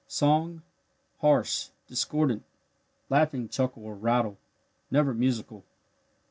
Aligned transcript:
Song 0.07 0.63
harsh, 1.19 1.69
discordant, 1.85 2.43
laughing 3.11 3.47
chuckle 3.47 3.85
or 3.85 3.93
rattle 3.93 4.39
never 4.89 5.13
musical. 5.13 5.63